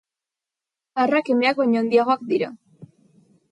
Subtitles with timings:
[1.03, 2.53] Arrak, emeak baino handiagoak dira.